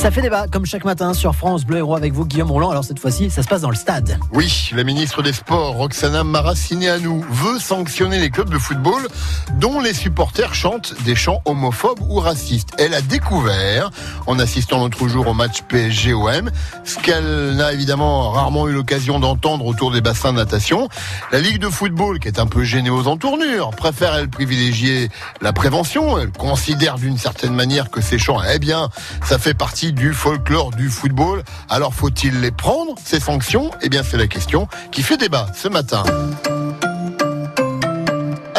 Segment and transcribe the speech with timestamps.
[0.00, 2.70] Ça fait débat, comme chaque matin sur France Bleu Héros avec vous, Guillaume Roland.
[2.70, 4.18] Alors cette fois-ci, ça se passe dans le stade.
[4.32, 9.06] Oui, la ministre des Sports, Roxana Maracineanu, veut sanctionner les clubs de football
[9.58, 12.70] dont les supporters chantent des chants homophobes ou racistes.
[12.78, 13.90] Elle a découvert,
[14.26, 16.50] en assistant l'autre jour au match PSG-OM,
[16.84, 20.88] ce qu'elle n'a évidemment rarement eu l'occasion d'entendre autour des bassins de natation.
[21.30, 25.10] La Ligue de football, qui est un peu gênée aux entournures, préfère, elle, privilégier
[25.42, 26.18] la prévention.
[26.18, 28.88] Elle considère d'une certaine manière que ces chants, eh bien,
[29.26, 31.42] ça fait partie du folklore du football.
[31.68, 33.70] Alors faut-il les prendre, ces sanctions?
[33.82, 36.04] Eh bien c'est la question qui fait débat ce matin.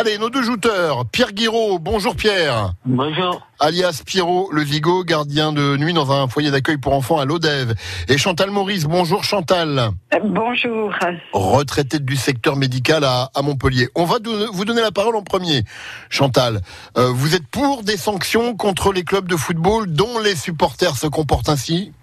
[0.01, 1.05] Allez, nos deux jouteurs.
[1.11, 2.73] Pierre Guiraud, bonjour Pierre.
[2.85, 3.45] Bonjour.
[3.59, 7.75] Alias Pierrot Le Vigo, gardien de nuit dans un foyer d'accueil pour enfants à l'Odève.
[8.07, 9.91] Et Chantal Maurice, bonjour Chantal.
[10.23, 10.91] Bonjour.
[11.33, 13.89] Retraité du secteur médical à, Montpellier.
[13.93, 14.17] On va
[14.51, 15.65] vous donner la parole en premier.
[16.09, 16.61] Chantal,
[16.97, 21.05] euh, vous êtes pour des sanctions contre les clubs de football dont les supporters se
[21.05, 21.93] comportent ainsi?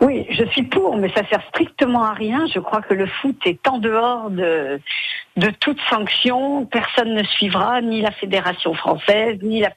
[0.00, 2.46] Oui, je suis pour, mais ça sert strictement à rien.
[2.52, 4.80] Je crois que le foot est en dehors de,
[5.36, 6.66] de toute sanction.
[6.66, 9.72] Personne ne suivra, ni la fédération française, ni la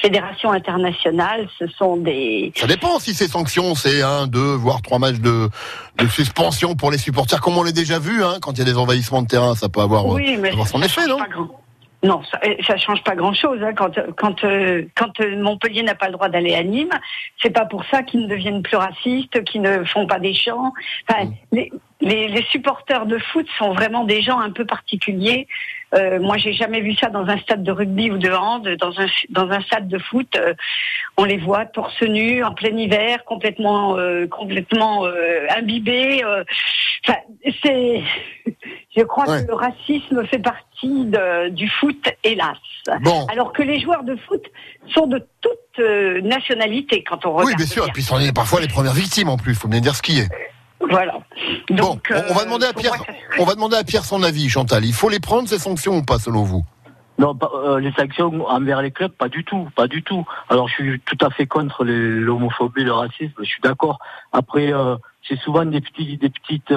[0.00, 1.48] fédération internationale.
[1.58, 2.52] Ce sont des.
[2.56, 5.48] Ça dépend si ces sanctions, c'est un, deux, voire trois matchs de,
[5.98, 8.64] de suspension pour les supporters, comme on l'a déjà vu, hein, quand il y a
[8.64, 11.18] des envahissements de terrain, ça peut avoir, oui, mais son effet, non
[12.06, 13.60] non, ça, ne change pas grand-chose.
[13.62, 13.72] Hein.
[13.74, 16.96] Quand, quand, euh, quand euh, Montpellier n'a pas le droit d'aller à Nîmes,
[17.42, 20.72] c'est pas pour ça qu'ils ne deviennent plus racistes, qu'ils ne font pas des chants.
[21.08, 21.32] Enfin, mm.
[21.52, 25.48] les, les, les, supporters de foot sont vraiment des gens un peu particuliers.
[25.94, 28.68] Euh, moi, j'ai jamais vu ça dans un stade de rugby ou de hand.
[28.76, 30.54] Dans un dans un stade de foot, euh,
[31.16, 36.22] on les voit torse nu en plein hiver, complètement euh, complètement euh, imbibés.
[37.04, 37.18] Enfin,
[37.62, 38.02] c'est.
[38.96, 42.56] Je crois que le racisme fait partie de, du foot, hélas.
[43.02, 43.26] Bon.
[43.26, 44.42] Alors que les joueurs de foot
[44.94, 45.84] sont de toute
[46.24, 47.48] nationalité quand on regarde.
[47.50, 47.86] Oui, bien sûr.
[47.86, 49.52] Et puis, sont parfois les premières victimes en plus.
[49.52, 50.28] Il faut bien dire ce qui est.
[50.80, 51.14] Voilà.
[51.70, 52.94] Donc, bon, on va demander à euh, Pierre.
[53.38, 54.84] On va demander à Pierre son avis, Chantal.
[54.84, 56.64] Il faut les prendre ces sanctions ou pas, selon vous?
[57.18, 60.26] Non, euh, les sanctions envers les clubs, pas du tout, pas du tout.
[60.50, 63.98] Alors je suis tout à fait contre l'homophobie, le racisme, je suis d'accord.
[64.32, 66.74] Après, euh, c'est souvent des petits, des petites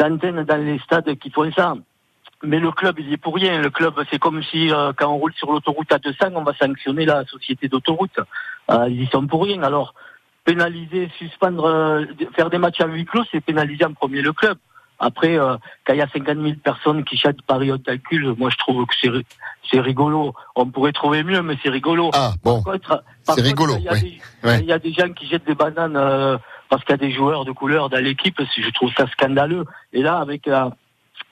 [0.00, 1.74] antennes dans les stades qui font ça.
[2.44, 3.60] Mais le club, il y est pour rien.
[3.60, 7.04] Le club, c'est comme si quand on roule sur l'autoroute à 200, on va sanctionner
[7.04, 8.18] la société d'autoroute.
[8.88, 9.62] ils y sont pour rien.
[9.62, 9.94] Alors
[10.44, 12.04] pénaliser, suspendre, euh,
[12.34, 14.58] faire des matchs à huis clos, c'est pénaliser en premier le club.
[14.98, 18.50] Après, euh, quand il y a 50 000 personnes qui chantent Paris au calcul, moi
[18.50, 19.22] je trouve que
[19.70, 20.32] c'est rigolo.
[20.54, 22.10] On pourrait trouver mieux, mais c'est rigolo.
[22.14, 22.62] Ah bon,
[23.24, 23.76] c'est rigolo.
[24.44, 26.38] Il y, y, a des gens qui jettent des bananes euh,
[26.72, 28.40] parce qu'il y a des joueurs de couleur dans l'équipe.
[28.56, 29.66] Je trouve ça scandaleux.
[29.92, 30.70] Et là, avec la,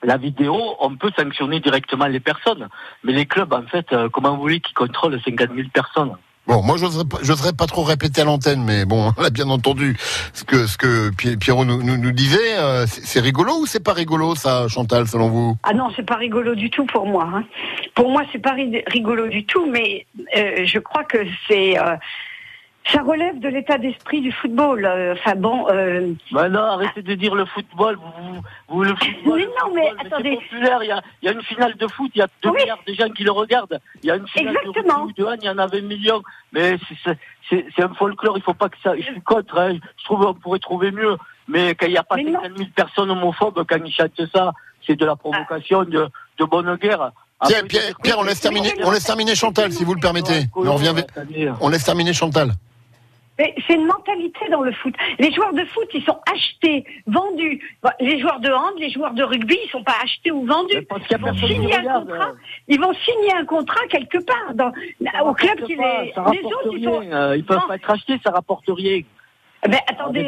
[0.03, 2.69] la vidéo, on peut sanctionner directement les personnes.
[3.03, 6.15] Mais les clubs, en fait, comment vous voulez qu'ils contrôlent 50 000 personnes?
[6.45, 9.97] Bon, moi, j'oserais pas trop répéter à l'antenne, mais bon, on a bien entendu
[10.33, 12.57] ce que ce que Pierrot nous, nous, disait.
[12.59, 15.57] Euh, c'est rigolo ou c'est pas rigolo, ça, Chantal, selon vous?
[15.63, 17.27] Ah non, c'est pas rigolo du tout pour moi.
[17.33, 17.45] Hein.
[17.95, 20.05] Pour moi, c'est pas rigolo du tout, mais
[20.37, 21.95] euh, je crois que c'est euh,
[22.89, 24.85] ça relève de l'état d'esprit du football.
[24.85, 25.67] Euh, enfin bon.
[25.69, 26.13] Euh...
[26.31, 27.97] Bah non, arrêtez de dire le football.
[27.97, 29.39] Vous, vous le football.
[29.39, 30.35] Mais non, mais, attendez.
[30.35, 30.83] populaire.
[30.83, 32.11] Il y, a, il y, a, une finale de foot.
[32.15, 33.79] Il y a 2 milliards de gens qui le regardent.
[34.01, 35.05] Il y a une finale Exactement.
[35.05, 35.39] de foot.
[35.41, 36.23] Il y en a 20 millions.
[36.51, 36.77] Mais
[37.49, 38.37] c'est un folklore.
[38.37, 38.95] Il faut pas que ça.
[38.97, 39.57] Je suis contre.
[39.59, 39.77] Hein.
[39.97, 41.17] Je trouve qu'on pourrait trouver mieux.
[41.47, 44.53] Mais quand il n'y a pas 50 000 personnes homophobes, quand ils chantent ça,
[44.85, 46.07] c'est de la provocation de,
[46.39, 47.11] de bonne guerre.
[47.47, 47.63] Pierre,
[48.03, 50.45] Pierre, on laisse terminer, on laisse terminer Chantal, si vous le permettez.
[50.55, 50.93] On, revient,
[51.59, 52.51] on laisse terminer Chantal
[53.67, 54.93] c'est une mentalité dans le foot.
[55.19, 57.61] Les joueurs de foot, ils sont achetés, vendus.
[57.99, 60.87] Les joueurs de hand, les joueurs de rugby, ils sont pas achetés ou vendus.
[61.11, 62.31] Ils vont, signer un contrat,
[62.67, 64.71] ils vont signer un contrat quelque part dans,
[65.25, 66.13] au club qui les.
[66.31, 69.01] les autres, ils, sont, euh, ils peuvent pas être achetés, ça rapporte rien.
[69.69, 70.27] Mais attendez,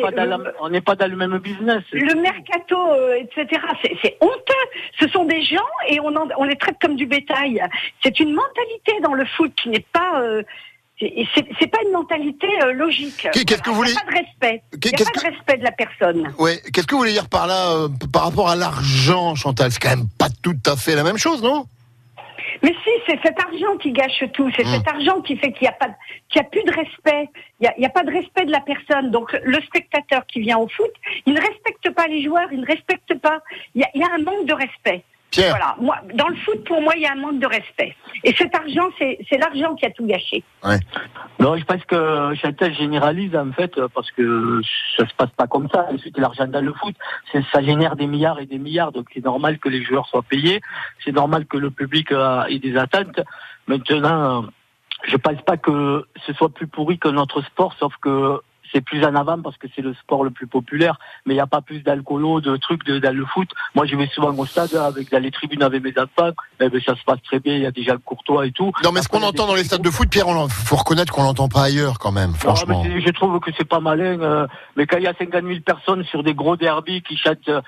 [0.59, 1.84] on n'est pas, dans le même business.
[1.91, 3.62] Le mercato, euh, etc.
[4.03, 4.53] C'est honteux.
[5.00, 5.57] Ce sont des gens
[5.88, 7.62] et on, on les traite comme du bétail.
[8.03, 10.22] C'est une mentalité dans le foot qui n'est pas.
[10.22, 10.44] Euh,
[11.59, 13.28] c'est pas une mentalité euh, logique.
[13.34, 14.64] Qu'est-ce que vous voulez Il n'y a pas de respect.
[14.73, 16.34] Il n'y a pas de respect de la personne.
[16.38, 16.59] Ouais.
[16.72, 19.72] Qu'est-ce que vous voulez dire par là, euh, par rapport à l'argent, Chantal?
[19.72, 21.66] C'est quand même pas tout à fait la même chose, non?
[22.61, 24.50] Mais si, c'est cet argent qui gâche tout.
[24.55, 24.96] C'est cet hmm.
[24.96, 25.90] argent qui fait qu'il n'y a pas,
[26.29, 27.29] qu'il a plus de respect.
[27.59, 29.11] Il n'y a, a, pas de respect de la personne.
[29.11, 30.91] Donc le spectateur qui vient au foot,
[31.26, 33.40] il ne respecte pas les joueurs, il ne respecte pas.
[33.76, 35.03] Il y a, il y a un manque de respect.
[35.35, 35.76] Voilà.
[35.80, 37.96] Moi, dans le foot, pour moi, il y a un manque de respect.
[38.24, 40.44] Et cet argent, c'est l'argent qui a tout gâché.
[40.64, 40.80] Ouais.
[41.40, 44.62] Non, je pense que Chantal généralise, en fait, parce que
[44.96, 45.88] ça se passe pas comme ça.
[45.91, 46.96] Ensuite, l'argent dans le foot,
[47.52, 48.91] ça génère des milliards et des milliards.
[48.91, 50.62] Donc, c'est normal que les joueurs soient payés.
[51.03, 53.20] C'est normal que le public ait des attentes.
[53.68, 54.46] Maintenant,
[55.06, 58.40] je pense pas que ce soit plus pourri que notre sport, sauf que
[58.73, 61.41] c'est plus en avant parce que c'est le sport le plus populaire, mais il n'y
[61.41, 63.47] a pas plus d'alcoolo, de trucs de, dans le foot.
[63.75, 66.81] Moi, je vais souvent au stade avec dans les tribunes avec mes enfants, eh ben,
[66.85, 68.72] ça se passe très bien, il y a des gens courtois et tout.
[68.84, 71.23] Non, mais ce qu'on entend dans les stades de foot, Pierre, il faut reconnaître qu'on
[71.23, 72.84] l'entend pas ailleurs quand même, non, franchement.
[72.84, 74.20] mais c'est- je trouve que c'est pas malin.
[74.22, 77.47] euh, mais quand il y a 50 000 personnes sur des gros derbies qui chantent,
[77.49, 77.61] euh,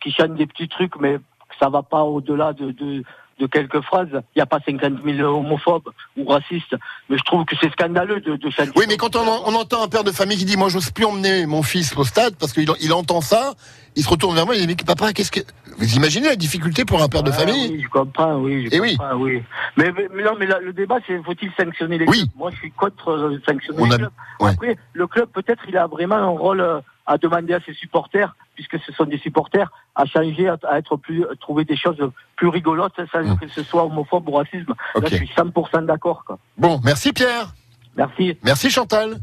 [0.00, 1.18] qui chantent des petits trucs, mais
[1.60, 3.02] ça va pas au-delà de, de,
[3.38, 4.08] de quelques phrases.
[4.12, 6.74] Il n'y a pas 50 000 homophobes ou racistes.
[7.10, 8.48] Mais je trouve que c'est scandaleux de, de.
[8.76, 10.90] Oui, mais quand on, en- on entend un père de famille qui dit moi j'ose
[10.90, 13.52] plus emmener mon fils au stade parce qu'il il entend ça,
[13.94, 15.40] il se retourne vers moi et il dit mais papa qu'est-ce que
[15.78, 17.68] vous imaginez la difficulté pour un père de Ouais, famille?
[17.72, 18.68] Oui, je comprends, oui.
[18.70, 18.96] Je Eh oui.
[18.96, 19.42] comprends, oui.
[19.76, 22.20] Mais, mais, mais non, mais là, le débat, c'est faut-il sanctionner les Oui.
[22.20, 22.30] clubs?
[22.36, 24.10] Moi, je suis contre euh, sanctionner On les a- clubs.
[24.40, 24.50] ouais.
[24.52, 28.34] Après, le club, peut-être, il a vraiment un rôle euh, à demander à ses supporters,
[28.54, 31.98] puisque ce sont des supporters, à changer, à, à être plus, à trouver des choses
[32.36, 33.38] plus rigolotes, sans Mm.
[33.38, 34.74] que ce soit homophobe ou racisme.
[34.94, 36.24] Là, je suis 100% d'accord.
[36.24, 36.38] quoi.
[36.58, 37.54] Bon, merci Pierre,
[37.96, 38.36] Merci.
[38.42, 39.16] merci Chantal.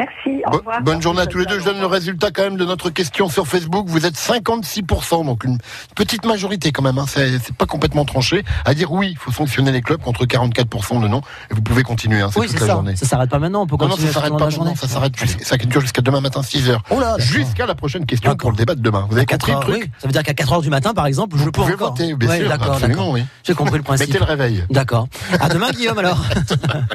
[0.00, 0.82] Merci, au Bo- revoir.
[0.82, 1.58] bonne journée à tous les deux.
[1.60, 3.86] Je donne le résultat quand même de notre question sur Facebook.
[3.88, 5.58] Vous êtes 56%, donc une
[5.94, 6.96] petite majorité quand même.
[6.98, 7.04] Hein.
[7.06, 11.08] C'est pas complètement tranché à dire oui, il faut sanctionner les clubs contre 44% de
[11.08, 11.20] non.
[11.50, 12.20] Et vous pouvez continuer.
[12.22, 12.72] Hein, Oui, toute c'est la ça.
[12.72, 12.96] journée.
[12.96, 13.62] Ça s'arrête pas maintenant.
[13.62, 14.70] On peut Non, non, continuer ça s'arrête pas la journée.
[14.70, 14.88] maintenant.
[14.88, 16.82] Ça s'arrête jusqu'à- ça dure jusqu'à demain matin 6 heures.
[16.90, 17.20] Oh là, d'accord.
[17.20, 19.06] Jusqu'à la prochaine question pour le débat de demain.
[19.10, 19.90] Vous avez À 4 compris le heures, truc oui.
[19.98, 21.90] Ça veut dire qu'à 4 heures du matin, par exemple, je Vous peux pouvez encore.
[21.90, 22.48] voter, bien Oui, sûr.
[22.48, 23.12] d'accord, absolument, d'accord.
[23.14, 23.24] oui.
[23.44, 24.08] J'ai compris le principe.
[24.08, 24.64] Mettez le réveil.
[24.70, 25.08] D'accord.
[25.40, 26.24] À demain, Guillaume, alors.